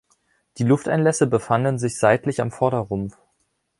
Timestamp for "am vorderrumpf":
2.41-3.15